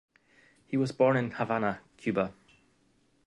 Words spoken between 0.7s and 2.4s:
was born in Havana, Cuba.